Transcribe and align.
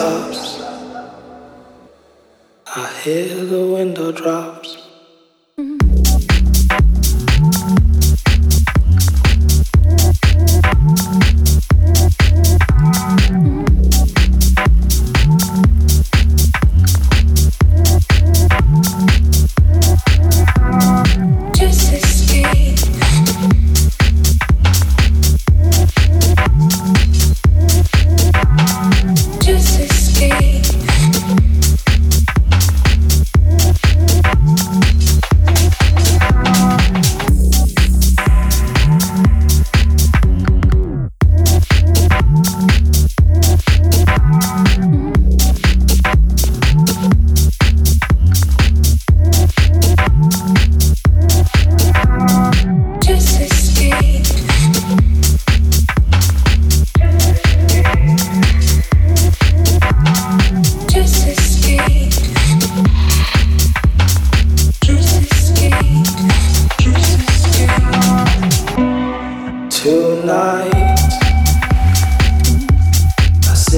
stops. 0.00 0.62
I 2.74 3.00
hear 3.02 3.44
the 3.44 3.66
window 3.66 4.12
drop. 4.12 4.59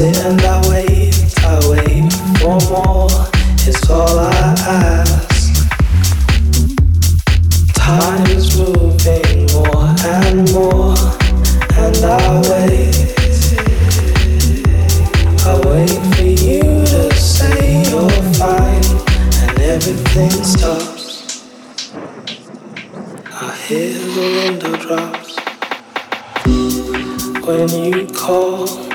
I 0.04 0.60
wait, 0.68 1.14
I 1.44 1.60
wait 1.70 2.12
for 2.40 2.58
more. 2.72 3.08
It's 3.64 3.88
all 3.88 4.18
I 4.18 4.32
ask. 4.66 5.70
Time 7.72 8.26
is 8.26 8.58
moving 8.58 9.46
more 9.52 9.94
and 10.04 10.52
more, 10.52 10.96
and 11.78 11.96
I 12.04 12.42
wait. 12.50 12.96
I 15.46 15.54
wait 15.70 16.00
for 16.16 16.22
you 16.22 16.62
to 16.62 17.14
say 17.14 17.84
your 17.88 18.10
fine, 18.34 18.84
and 19.50 19.60
everything 19.60 20.32
stops. 20.42 21.46
I 23.30 23.54
hear 23.68 23.92
the 23.92 24.26
window 24.42 24.74
drops 24.78 25.36
when 27.46 27.68
you 27.84 28.08
call 28.12 28.91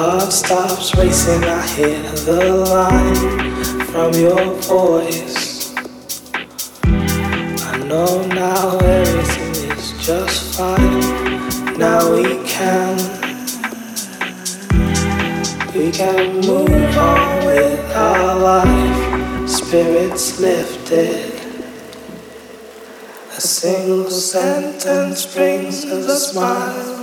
heart 0.00 0.32
stops 0.32 0.94
racing, 0.96 1.44
I 1.44 1.66
hear 1.76 2.02
the 2.24 2.42
line 2.72 3.84
from 3.92 4.14
your 4.14 4.54
voice. 4.62 5.74
I 7.72 7.76
know 7.90 8.26
now 8.28 8.78
everything 8.78 9.76
is 9.76 9.92
just 10.06 10.56
fine. 10.56 11.78
Now 11.78 12.00
we 12.14 12.24
can, 12.48 12.96
we 15.74 15.90
can 15.92 16.36
move 16.48 16.96
on 16.96 17.44
with 17.44 17.92
our 17.94 18.38
life. 18.38 19.50
Spirits 19.50 20.40
lifted. 20.40 21.34
A 23.36 23.40
single 23.40 24.10
sentence 24.10 25.26
brings 25.34 25.84
a 25.84 26.16
smile. 26.16 26.99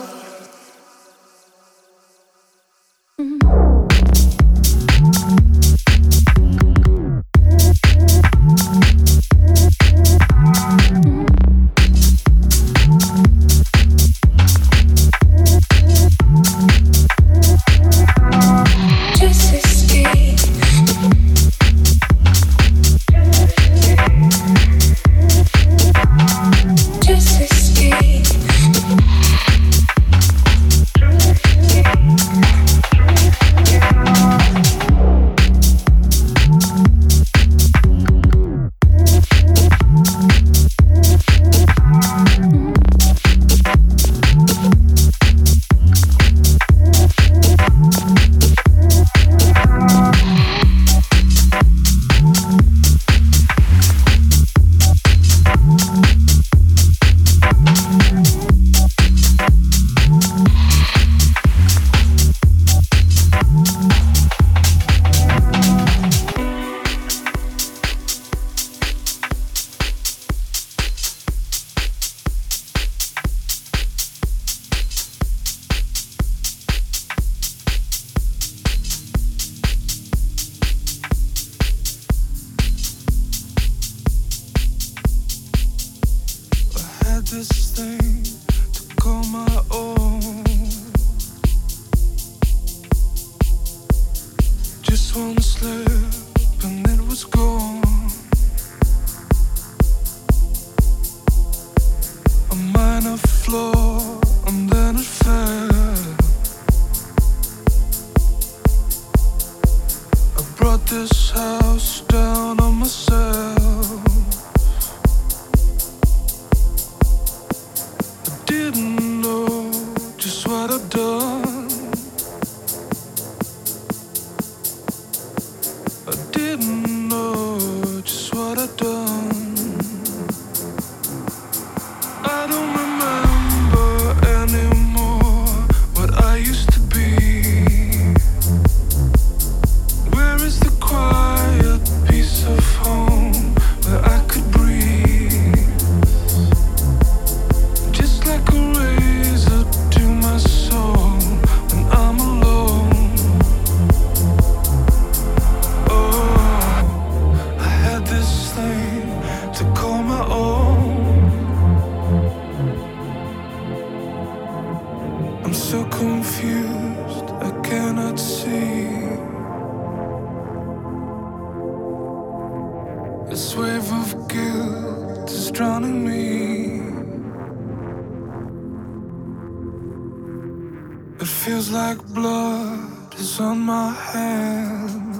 feels 181.47 181.71
like 181.71 181.97
blood 182.07 183.15
is 183.15 183.39
on 183.39 183.59
my 183.59 183.89
hands. 184.11 185.17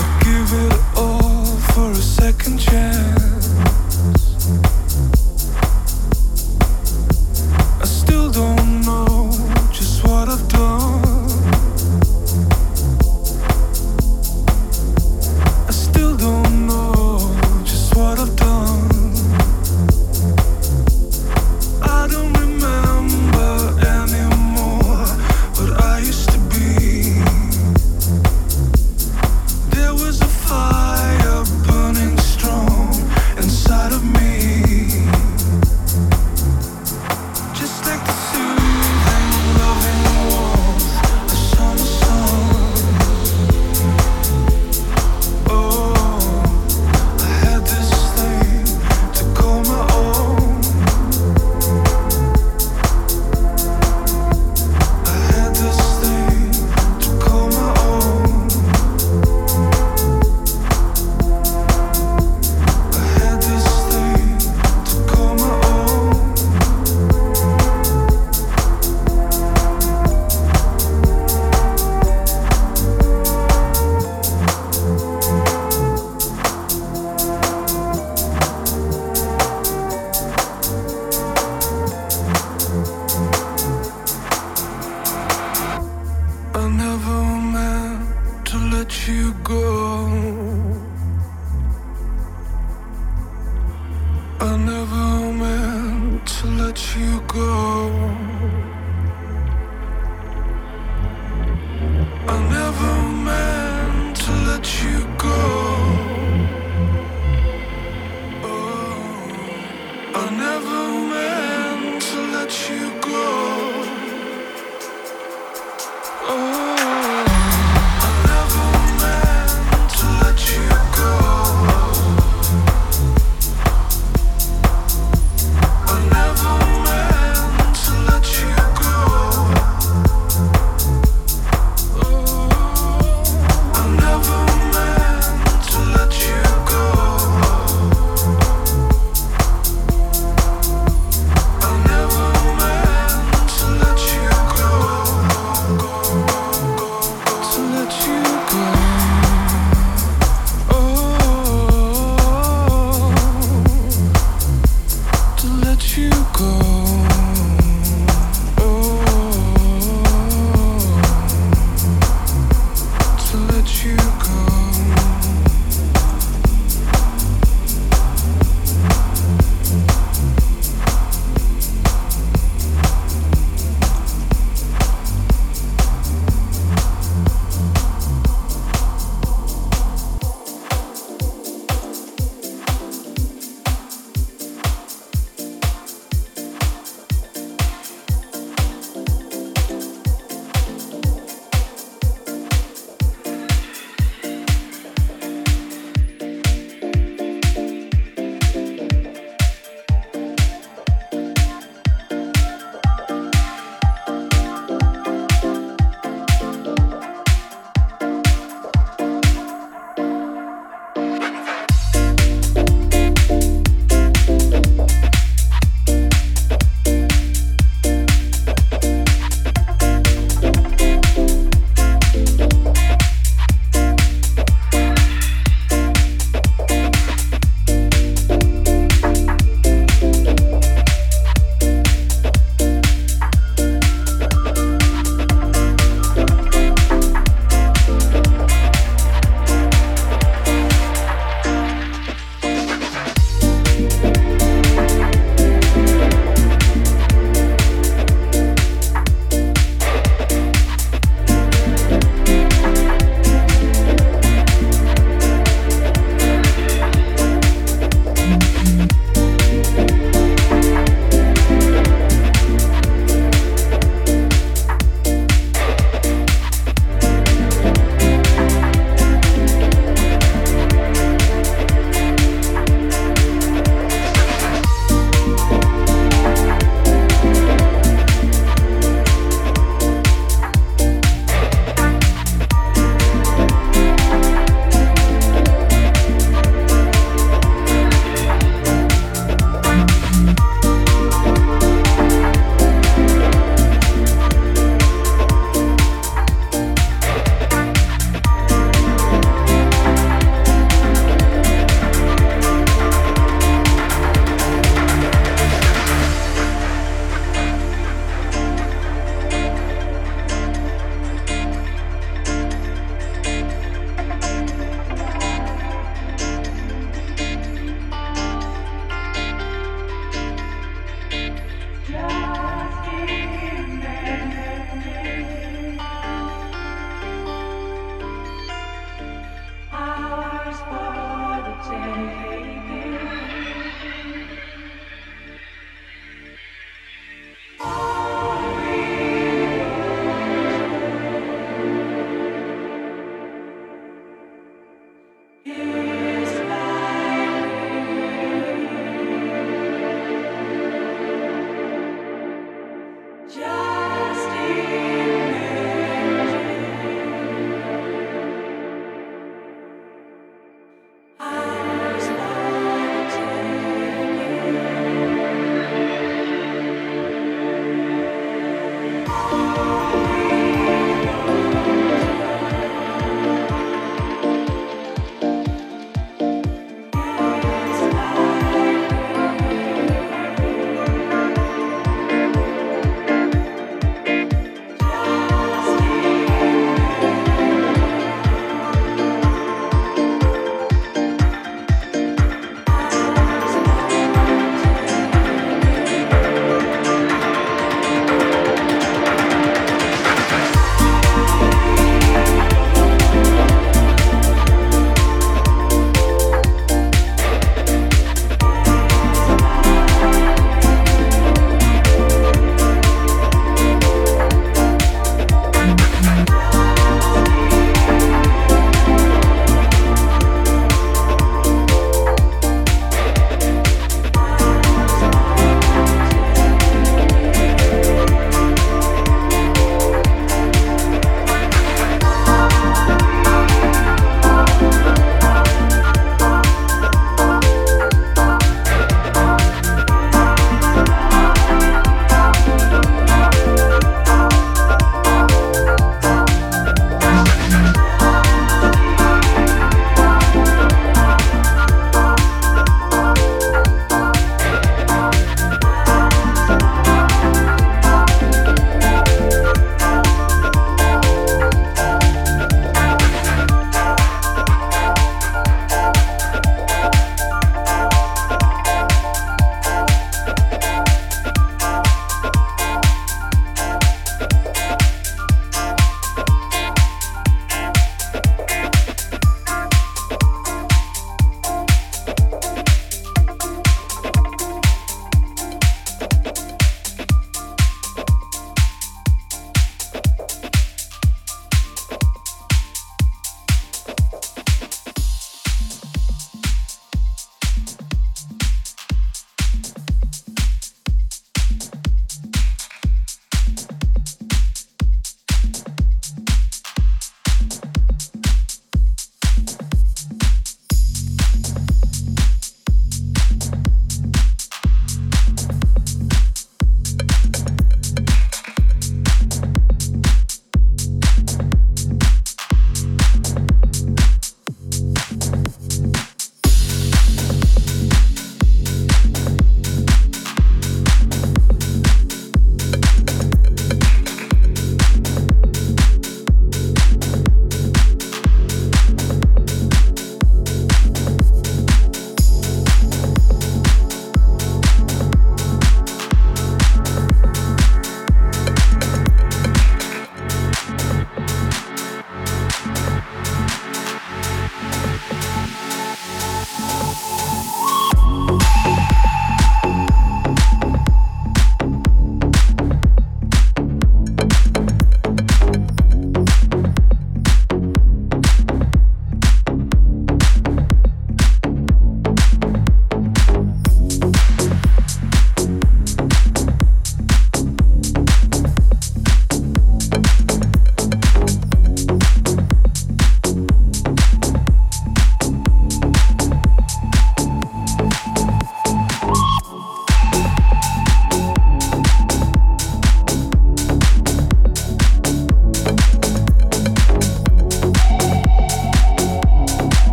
I 0.00 0.20
give 0.24 0.50
it 0.66 0.74
all 0.96 1.46
for 1.72 1.90
a 1.90 1.94
second 1.96 2.58
chance. 2.58 3.07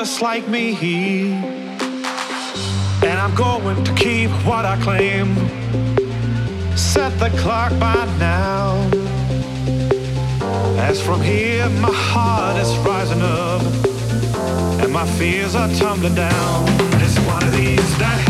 Just 0.00 0.22
like 0.22 0.48
me. 0.48 1.34
And 3.02 3.18
I'm 3.20 3.34
going 3.34 3.84
to 3.84 3.94
keep 3.96 4.30
what 4.46 4.64
I 4.64 4.80
claim. 4.80 5.36
Set 6.74 7.12
the 7.18 7.28
clock 7.36 7.70
by 7.78 8.06
now. 8.18 8.80
As 10.78 11.02
from 11.02 11.20
here, 11.20 11.68
my 11.80 11.92
heart 11.92 12.56
is 12.56 12.74
rising 12.78 13.20
up, 13.20 13.60
and 14.82 14.90
my 14.90 15.06
fears 15.18 15.54
are 15.54 15.68
tumbling 15.74 16.14
down. 16.14 16.64
It's 17.02 17.18
one 17.26 17.44
of 17.44 17.52
these 17.52 17.98
days. 17.98 18.29